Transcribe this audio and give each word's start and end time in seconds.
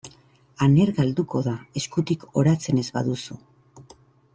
Aner 0.67 0.91
galduko 1.01 1.43
da 1.49 1.53
eskutik 1.83 2.27
oratzen 2.45 2.83
ez 2.85 2.89
baduzu. 2.97 3.41